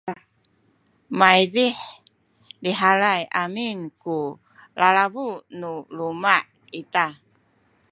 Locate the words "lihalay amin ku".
2.63-4.17